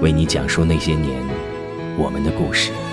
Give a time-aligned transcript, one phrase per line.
[0.00, 1.22] 为你讲述那些年
[1.96, 2.87] 我们的故事。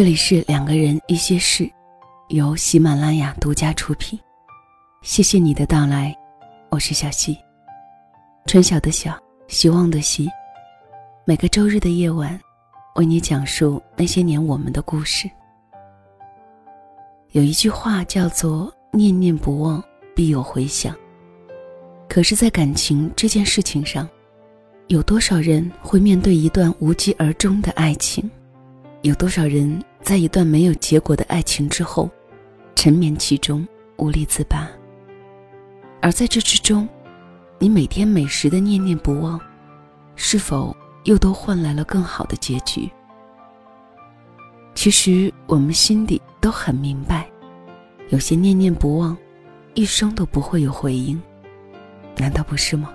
[0.00, 1.70] 这里是两个人一些事，
[2.28, 4.18] 由喜马拉雅独家出品。
[5.02, 6.16] 谢谢你的到来，
[6.70, 7.36] 我是小溪，
[8.46, 9.14] 春晓的晓，
[9.46, 10.26] 希望的希。
[11.26, 12.40] 每个周日的夜晚，
[12.94, 15.30] 为你讲述那些年我们的故事。
[17.32, 19.84] 有一句话叫做“念念不忘，
[20.16, 20.96] 必有回响”。
[22.08, 24.08] 可是，在感情这件事情上，
[24.86, 28.30] 有多少人会面对一段无疾而终的爱情？
[29.02, 32.10] 有多少人在一段没有结果的爱情之后，
[32.74, 33.66] 沉湎其中
[33.96, 34.68] 无力自拔？
[36.00, 36.88] 而在这之中，
[37.58, 39.38] 你每天每时的念念不忘，
[40.16, 40.74] 是否
[41.04, 42.90] 又都换来了更好的结局？
[44.74, 47.28] 其实我们心底都很明白，
[48.08, 49.16] 有些念念不忘，
[49.74, 51.20] 一生都不会有回应，
[52.16, 52.90] 难道不是吗？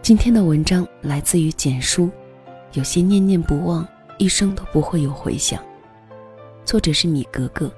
[0.00, 2.08] 今天的文章来自于简书，
[2.74, 3.86] 有些念念不忘。
[4.20, 5.58] 一生都不会有回响。
[6.62, 7.72] 作者是米格格，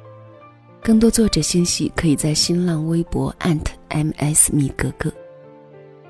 [0.83, 5.09] 更多作者信息可以在新浪微博 @ms 米格格。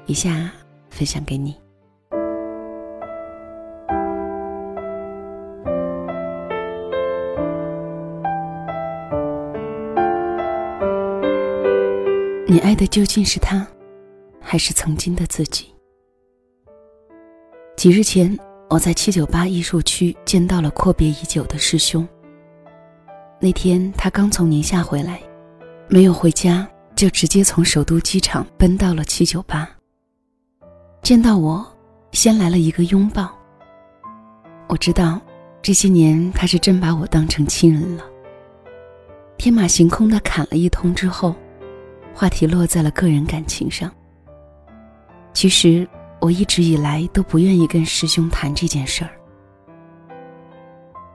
[0.06, 0.50] 以下
[0.88, 1.54] 分享给你。
[12.46, 13.66] 你爱的究竟是他，
[14.40, 15.66] 还是曾经的自己？
[17.76, 18.34] 几日前。
[18.72, 22.08] 我在七九八艺术区见到了阔别已久的师兄。
[23.38, 25.20] 那天他刚从宁夏回来，
[25.90, 26.66] 没有回家，
[26.96, 29.68] 就直接从首都机场奔到了七九八。
[31.02, 31.62] 见到我，
[32.12, 33.30] 先来了一个拥抱。
[34.68, 35.20] 我知道，
[35.60, 38.04] 这些年他是真把我当成亲人了。
[39.36, 41.34] 天马行空的侃了一通之后，
[42.14, 43.92] 话题落在了个人感情上。
[45.34, 45.86] 其实。
[46.22, 49.10] 我一直以来都不愿意跟师兄谈这件事儿。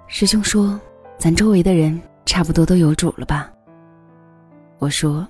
[0.06, 0.78] 师兄说
[1.18, 3.50] ：“咱周围的人差不多都有主了吧？”
[4.80, 5.26] 我说：“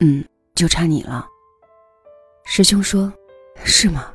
[0.00, 0.24] 嗯，
[0.56, 1.24] 就差你了。”
[2.44, 3.10] 师兄说
[3.62, 4.12] ：“是吗？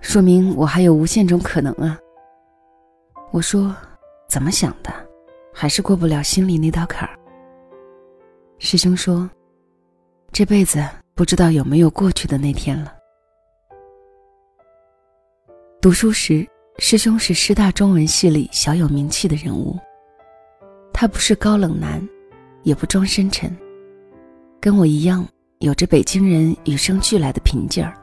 [0.00, 1.96] 说明我还有无限种可能啊。”
[3.30, 3.72] 我说
[4.28, 4.92] ：“怎么想的？
[5.54, 7.16] 还是过不了心里那道坎儿。”
[8.58, 9.30] 师兄说
[10.32, 10.84] ：“这辈子
[11.14, 12.94] 不知道有没有过去的那天了。”
[15.88, 16.46] 读书时，
[16.80, 19.74] 师兄是师大中文系里小有名气的人物。
[20.92, 22.06] 他不是高冷男，
[22.62, 23.56] 也不装深沉，
[24.60, 25.26] 跟我一样，
[25.60, 27.94] 有着北京人与生俱来的平劲儿。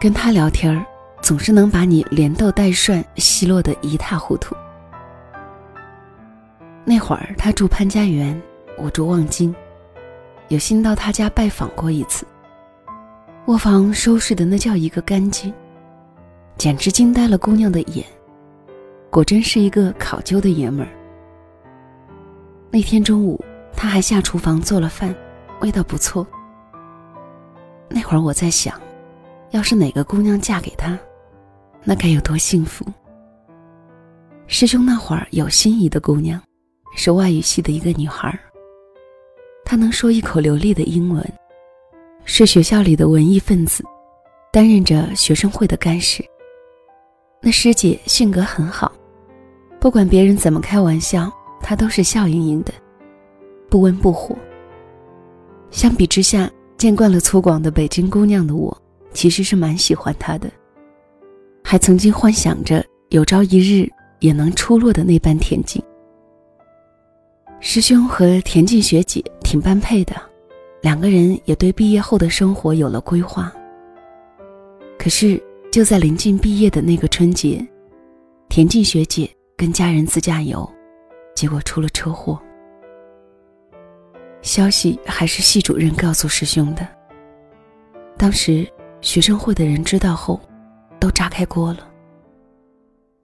[0.00, 0.84] 跟他聊天儿，
[1.22, 4.56] 总是能把你连逗带涮奚落得一塌糊涂。
[6.84, 8.42] 那会儿他住潘家园，
[8.76, 9.54] 我住望京，
[10.48, 12.26] 有幸到他家拜访过一次。
[13.46, 15.54] 卧房收拾的那叫一个干净。
[16.58, 18.04] 简直惊呆了姑娘的眼，
[19.10, 20.92] 果真是一个考究的爷们儿。
[22.70, 23.42] 那天中午，
[23.76, 25.14] 他还下厨房做了饭，
[25.60, 26.26] 味道不错。
[27.88, 28.80] 那会儿我在想，
[29.50, 30.98] 要是哪个姑娘嫁给他，
[31.84, 32.84] 那该有多幸福？
[34.46, 36.40] 师兄那会儿有心仪的姑娘，
[36.96, 38.38] 是外语系的一个女孩。
[39.64, 41.22] 她能说一口流利的英文，
[42.24, 43.84] 是学校里的文艺分子，
[44.50, 46.24] 担任着学生会的干事。
[47.46, 48.90] 那师姐性格很好，
[49.78, 52.72] 不管别人怎么开玩笑，她都是笑盈盈的，
[53.70, 54.36] 不温不火。
[55.70, 58.76] 相比之下，见惯了粗犷的北京姑娘的我，
[59.12, 60.50] 其实是蛮喜欢她的。
[61.62, 63.88] 还曾经幻想着有朝一日
[64.18, 65.80] 也能出落的那般恬静。
[67.60, 70.16] 师兄和田静学姐挺般配的，
[70.80, 73.52] 两个人也对毕业后的生活有了规划。
[74.98, 75.40] 可是
[75.76, 77.62] 就在临近毕业的那个春节，
[78.48, 80.66] 田静学姐跟家人自驾游，
[81.34, 82.40] 结果出了车祸。
[84.40, 86.88] 消息还是系主任告诉师兄的。
[88.16, 88.66] 当时
[89.02, 90.40] 学生会的人知道后。
[90.98, 91.86] 都炸开锅了。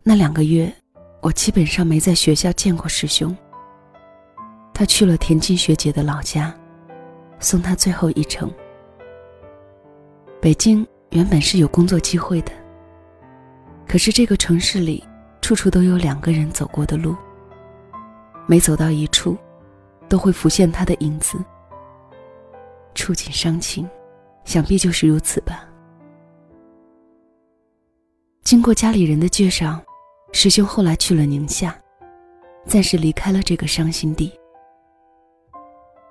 [0.03, 0.71] 那两个月，
[1.23, 3.35] 我基本上没在学校见过师兄。
[4.75, 6.55] 他去了田径学姐的老家，
[7.41, 8.53] 送她最后一程。
[10.39, 12.53] 北京原本是有工作机会的，
[13.87, 15.05] 可是这个城市里，
[15.43, 17.15] 处处都有两个人走过的路。
[18.47, 19.37] 每走到一处，
[20.09, 21.39] 都会浮现他的影子。
[22.95, 23.89] 触景伤情，
[24.45, 25.69] 想必就是如此吧。
[28.43, 29.79] 经过家里人的介绍，
[30.33, 31.79] 师兄后来去了宁夏，
[32.67, 34.33] 暂时离开了这个伤心地。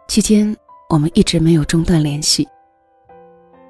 [0.07, 0.55] 期间，
[0.89, 2.47] 我们一直没有中断联系。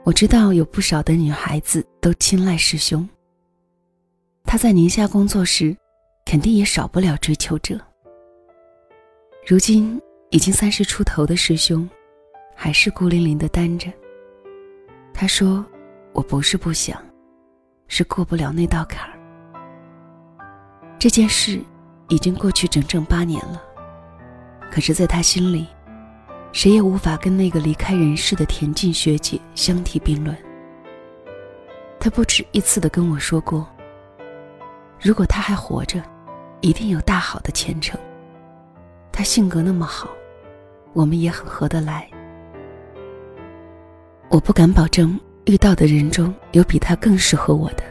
[0.04, 3.08] 我知道有不少的女孩子都青睐师兄。
[4.44, 5.78] 他在宁夏工作时，
[6.26, 7.80] 肯定也少不了追求者。
[9.46, 10.02] 如今
[10.32, 11.88] 已经三十出头的师兄，
[12.56, 13.92] 还是孤零零的单着。
[15.14, 15.64] 他说
[16.14, 17.00] ：“我不是不想。”
[17.88, 19.20] 是过不了那道坎儿。
[20.98, 21.62] 这件事
[22.08, 23.62] 已经过去整整八年了，
[24.72, 25.68] 可是，在他心里，
[26.52, 30.36] 谁也无法跟那个离开人世的田径学姐相提并论。
[32.00, 33.68] 他不止一次的跟我说过，
[35.00, 36.02] 如果他还活着，
[36.62, 38.00] 一定有大好的前程。
[39.12, 40.10] 他性格那么好，
[40.94, 42.10] 我们也很合得来。
[44.30, 45.20] 我不敢保证。
[45.46, 47.84] 遇到的人中有比他更适合我的，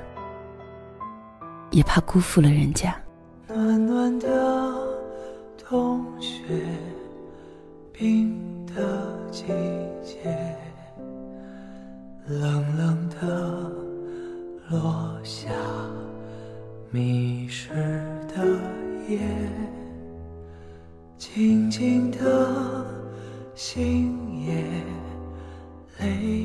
[1.72, 2.96] 也怕辜负了人家。
[3.48, 4.72] 暖暖的
[5.68, 6.44] 冬雪，
[8.00, 9.44] 冰的季
[10.02, 10.56] 节，
[12.26, 13.70] 冷冷的
[14.70, 15.50] 落下，
[16.90, 17.68] 迷失
[18.26, 18.42] 的
[19.06, 19.20] 夜，
[21.18, 22.86] 静静的
[23.54, 24.64] 星夜。
[25.98, 26.39] 泪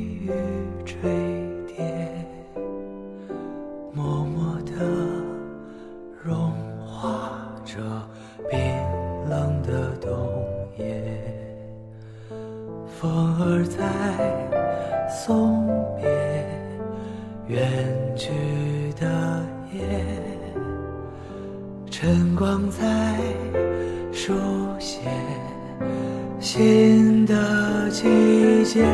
[28.75, 28.87] 季节，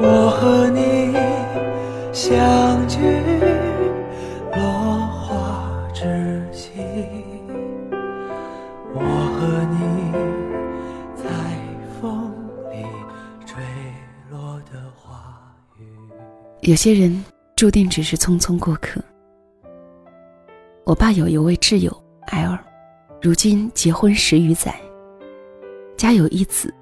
[0.00, 1.12] 我和你
[2.12, 3.00] 相聚，
[4.54, 4.62] 落
[5.08, 6.30] 花知。
[8.96, 9.00] 我
[9.34, 9.76] 和你
[11.16, 11.24] 在
[12.00, 12.30] 风
[12.70, 12.86] 里
[13.44, 13.56] 坠
[14.30, 15.82] 落的花雨。
[16.60, 17.24] 有些人
[17.56, 19.00] 注定只是匆匆过客。
[20.84, 21.90] 我爸有一位挚友
[22.26, 22.56] L，
[23.20, 24.72] 如今结婚十余载。
[25.96, 26.72] 家有一子，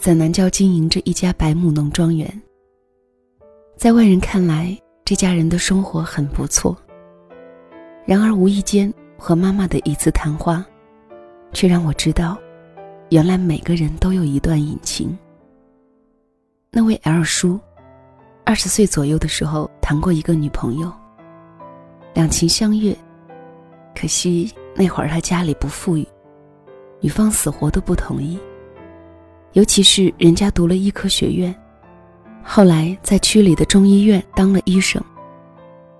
[0.00, 2.26] 在南郊经营着一家百亩农庄园。
[3.76, 6.74] 在外人看来，这家人的生活很不错。
[8.06, 10.64] 然而无意间和妈妈的一次谈话，
[11.52, 12.38] 却让我知道，
[13.10, 15.16] 原来每个人都有一段隐情。
[16.70, 17.60] 那位 L 叔，
[18.42, 20.90] 二十岁左右的时候谈过一个女朋友，
[22.14, 22.96] 两情相悦，
[23.94, 26.08] 可惜那会儿他家里不富裕，
[27.00, 28.38] 女方死活都不同意。
[29.52, 31.52] 尤其是人家读了医科学院，
[32.42, 35.02] 后来在区里的中医院当了医生，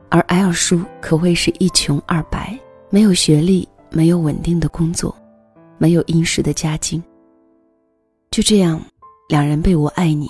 [0.08, 2.56] 而 L 叔可谓是一穷二白，
[2.90, 5.16] 没有学历，没有稳定的工作，
[5.78, 7.02] 没有殷实的家境。
[8.30, 8.80] 就这样，
[9.28, 10.28] 两人被我爱你，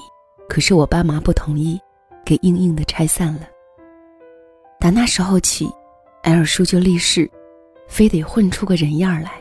[0.49, 1.79] 可是我爸妈不同意，
[2.25, 3.43] 给硬硬的拆散了。
[4.79, 5.71] 打那时候起
[6.23, 7.31] ，L 叔就立誓，
[7.87, 9.33] 非得混出个人样来。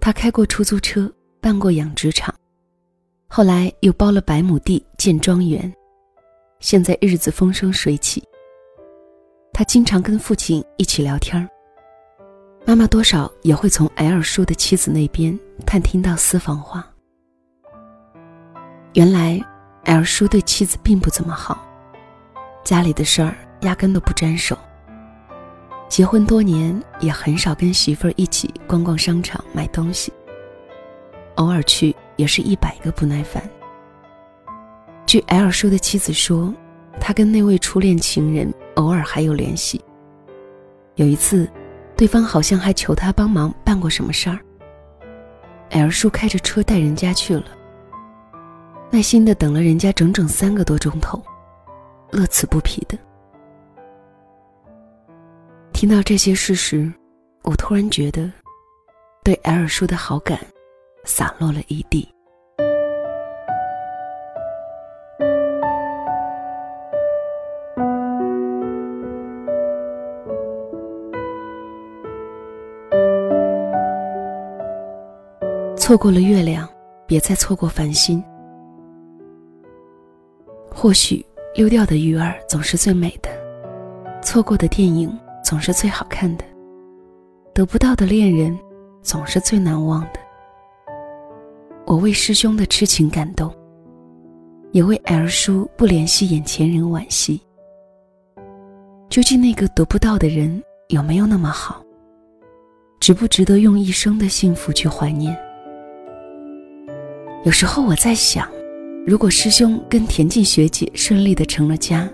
[0.00, 1.12] 他开过出租车。
[1.40, 2.34] 办过养殖场，
[3.26, 5.72] 后来又包了百亩地建庄园，
[6.58, 8.22] 现在日子风生水起。
[9.52, 11.48] 他经常跟父亲一起聊天
[12.66, 16.86] 妈妈多少也会从 L 叔的妻子那边探听到私房话。
[18.92, 19.40] 原来
[19.84, 21.66] ，L 叔对妻子并不怎么好，
[22.62, 24.56] 家里的事儿压根都不沾手。
[25.88, 30.12] 结婚多年，也很少跟媳妇儿一起逛逛商场买东西。
[31.40, 33.42] 偶尔去，也是一百个不耐烦。
[35.06, 36.54] 据 L 叔的妻子说，
[37.00, 39.82] 他跟那位初恋情人偶尔还有联系。
[40.96, 41.50] 有一次，
[41.96, 44.38] 对方好像还求他帮忙办过什么事儿。
[45.70, 47.46] L 叔开着车带人家去了，
[48.90, 51.22] 耐心的等了人家整整三个多钟头，
[52.10, 52.98] 乐此不疲的。
[55.72, 56.92] 听到这些事实，
[57.44, 58.30] 我突然觉得，
[59.24, 60.38] 对 L 叔的好感
[61.04, 62.08] 洒落了一地。
[75.76, 76.68] 错过了月亮，
[77.04, 78.22] 别再错过繁星。
[80.70, 83.28] 或许溜掉的鱼儿总是最美的，
[84.22, 86.44] 错过的电影总是最好看的，
[87.52, 88.56] 得不到的恋人
[89.02, 90.19] 总是最难忘的。
[91.86, 93.52] 我为师兄的痴情感动，
[94.72, 97.40] 也为 L 叔不联系眼前人惋惜。
[99.08, 101.84] 究竟那个得不到的人有没有那么好？
[103.00, 105.36] 值不值得用一生的幸福去怀念？
[107.44, 108.48] 有时候我在想，
[109.06, 112.08] 如果师兄跟田静学姐顺利的成了家，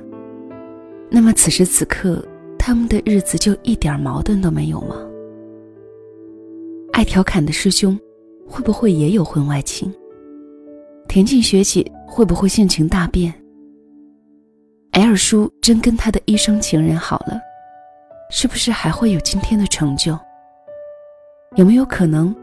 [1.10, 2.24] 那么此时此刻
[2.58, 4.96] 他们的日子就一点矛盾都没有吗？
[6.92, 7.98] 爱调侃的师兄
[8.48, 9.92] 会不会也有婚外情？
[11.08, 13.32] 田静学姐会不会性情大变
[14.92, 17.40] ？L 叔真跟他的一生情人好了，
[18.30, 20.18] 是不是还会有今天的成就？
[21.56, 22.34] 有没有可能，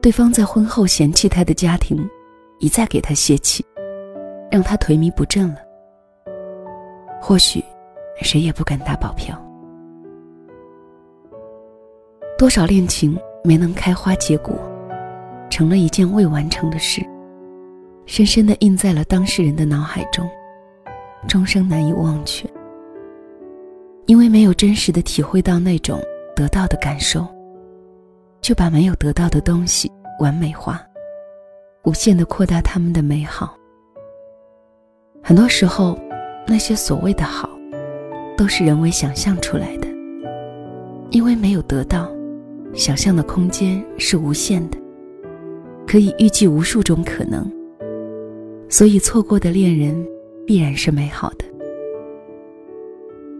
[0.00, 2.08] 对方在婚后嫌弃他的家庭？
[2.58, 3.62] 一再给他泄气，
[4.50, 5.56] 让他颓靡不振了。
[7.20, 7.62] 或许，
[8.22, 9.38] 谁也不敢打保票。
[12.38, 14.58] 多少恋情没能开花结果，
[15.50, 17.00] 成了一件未完成的事，
[18.06, 20.28] 深深的印在了当事人的脑海中，
[21.28, 22.48] 终生难以忘却。
[24.06, 26.00] 因为没有真实的体会到那种
[26.34, 27.26] 得到的感受，
[28.40, 30.80] 就把没有得到的东西完美化。
[31.84, 33.56] 无限的扩大他们的美好。
[35.22, 35.98] 很多时候，
[36.46, 37.48] 那些所谓的好，
[38.36, 39.88] 都是人为想象出来的。
[41.10, 42.08] 因为没有得到，
[42.74, 44.78] 想象的空间是无限的，
[45.86, 47.50] 可以预计无数种可能。
[48.68, 50.06] 所以，错过的恋人
[50.44, 51.44] 必然是美好的。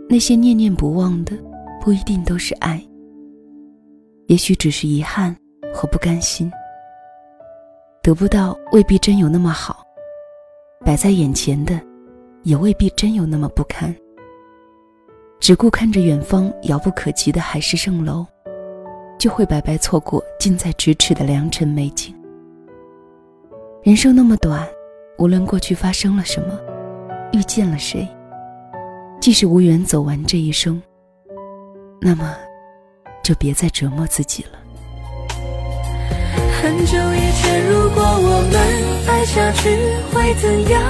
[0.09, 1.37] 那些念念不忘的，
[1.81, 2.81] 不一定都是爱，
[4.29, 5.37] 也许只是遗憾
[5.75, 6.51] 和不甘心。
[8.03, 9.85] 得不到未必真有那么好，
[10.85, 11.81] 摆在眼前的，
[12.45, 13.93] 也未必真有那么不堪。
[15.41, 18.25] 只顾看着远方遥不可及的海市蜃楼，
[19.19, 22.15] 就会白白错过近在咫尺的良辰美景。
[23.87, 24.67] 人生那么短，
[25.17, 26.59] 无论过去发生了什么，
[27.33, 28.05] 遇见了谁，
[29.21, 30.83] 即使无缘走完这一生，
[32.01, 32.35] 那么，
[33.23, 34.59] 就别再折磨自己了。
[36.61, 38.61] 很久以前，如果我们
[39.07, 39.71] 爱下去
[40.13, 40.83] 会怎样？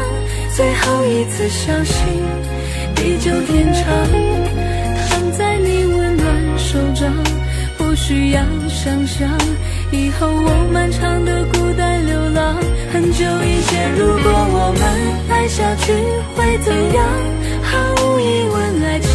[0.56, 2.02] 最后一次相信
[2.94, 3.84] 地久天长，
[5.10, 7.12] 躺在你温暖手掌，
[7.76, 9.28] 不需要想象
[9.92, 12.56] 以后我漫长的孤单流浪。
[12.92, 14.82] 很久以前，如果我们
[15.28, 15.92] 爱下去
[16.34, 17.06] 会怎样？
[17.62, 19.08] 毫无疑问，爱情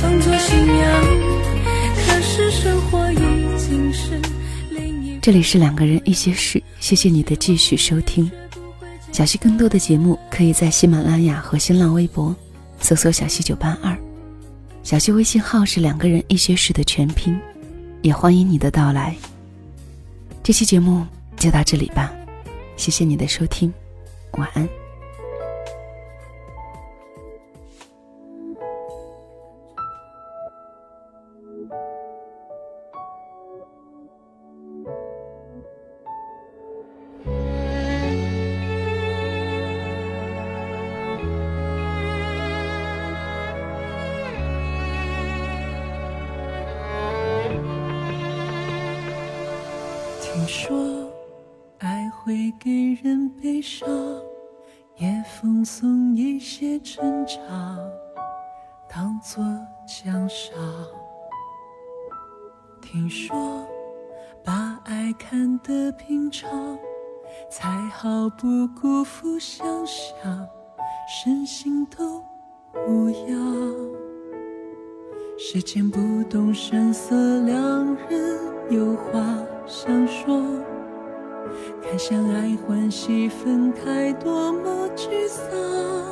[0.00, 1.04] 当作信仰，
[2.06, 3.16] 可是生活已
[3.58, 4.20] 经是
[4.70, 5.18] 另一。
[5.20, 8.30] 这里是两个人一些事，谢谢你的继续收听。
[9.12, 12.34] 小溪更多的节目可以在喜马拉雅和新浪微博
[12.80, 13.96] 搜索“小溪九八二”，
[14.82, 17.36] 小溪微信号是“两个人一些事”的全拼，
[18.02, 19.14] 也欢迎你的到来。
[20.50, 22.12] 这期节目就到这里吧，
[22.76, 23.72] 谢谢你的收听，
[24.32, 24.79] 晚安。
[58.92, 59.44] 当作
[59.86, 60.52] 奖赏。
[62.82, 63.64] 听说
[64.42, 66.76] 把爱看得平常，
[67.48, 70.48] 才好不辜负想象，
[71.24, 72.20] 身心都
[72.88, 73.76] 无恙。
[75.38, 79.22] 时间不动声色，两人有话
[79.68, 80.42] 想说。
[81.80, 86.09] 看相爱欢喜分开，多么沮丧。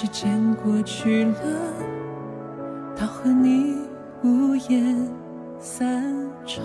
[0.00, 1.32] 时间过去了，
[2.96, 3.74] 到和你
[4.22, 4.96] 无言
[5.58, 6.04] 散
[6.46, 6.62] 场，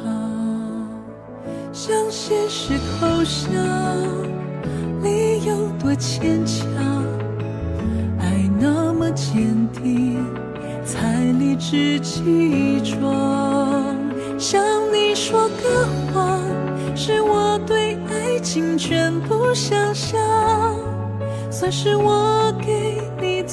[1.72, 3.52] 向现实投降，
[5.02, 6.68] 理由多牵强。
[8.20, 10.24] 爱那么坚定，
[10.86, 13.96] 才理直气壮。
[14.38, 14.64] 向
[14.94, 16.40] 你说个谎，
[16.96, 20.22] 是我对爱情全部想象，
[21.50, 22.53] 算是我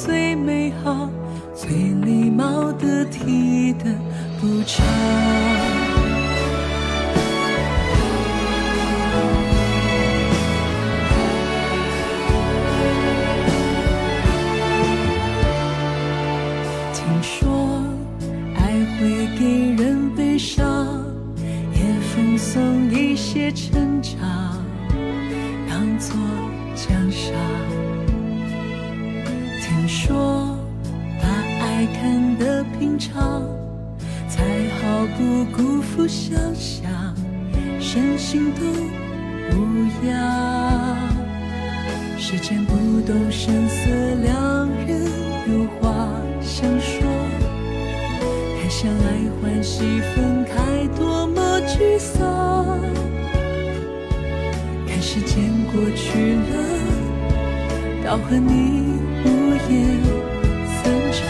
[0.02, 1.10] 最美好、
[1.54, 3.84] 最礼貌得体的
[4.40, 5.69] 补偿。
[48.70, 49.04] 相爱
[49.42, 52.80] 欢喜分开，多么沮丧。
[54.86, 56.52] 看时间过去了，
[58.04, 59.26] 到和你无
[59.68, 60.00] 言
[60.72, 60.78] 散
[61.12, 61.20] 场。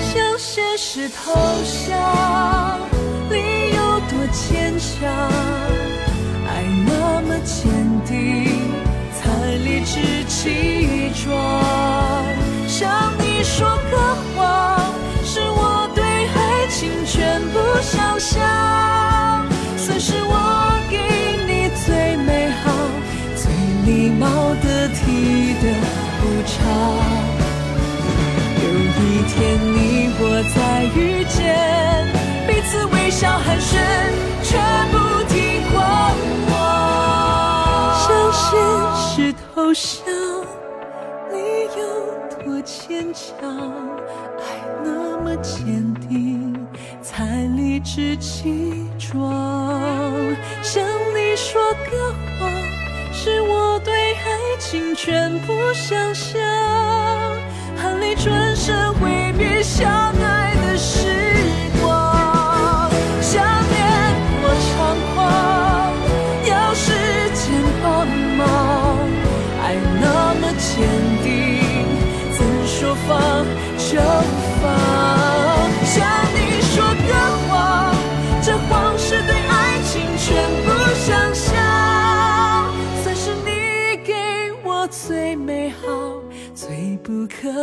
[0.00, 1.34] 向现实投
[1.88, 2.78] 降，
[3.28, 3.36] 理
[3.74, 5.10] 由多牵强。
[6.46, 7.68] 爱那么坚
[8.06, 8.14] 定，
[9.12, 11.26] 才理直气壮。
[12.68, 13.96] 向你说个
[14.36, 14.75] 谎，
[17.86, 18.42] 想象，
[19.76, 20.34] 算是我
[20.90, 20.98] 给
[21.46, 22.64] 你最美好、
[23.36, 23.46] 最
[23.86, 24.26] 礼貌
[24.60, 25.64] 得体的
[26.18, 26.54] 补偿。
[28.58, 28.64] 有
[28.98, 29.34] 一天
[29.72, 30.22] 你我
[30.52, 30.58] 再
[30.96, 31.38] 遇见，
[32.48, 33.78] 彼此微笑寒暄，
[34.42, 34.50] 全
[34.90, 34.94] 部
[35.28, 35.76] 听狂
[36.50, 36.54] 妄。
[38.02, 38.44] 向现
[38.98, 40.10] 实投降，
[41.30, 41.36] 理
[41.78, 41.80] 由
[42.44, 43.85] 多牵强，
[47.96, 49.32] 理直气壮。
[50.62, 52.50] 向你说个谎，
[53.10, 56.38] 是我对爱情全部想象，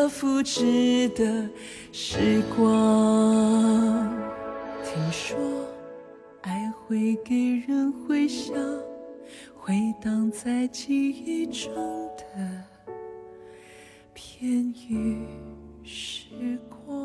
[0.08, 1.50] 复制的
[1.92, 4.10] 时光。
[4.84, 5.38] 听说
[6.42, 7.36] 爱会给
[7.68, 8.56] 人回响，
[9.56, 11.74] 回荡在记忆中
[12.18, 12.64] 的
[14.14, 15.26] 片语
[15.84, 17.03] 时光。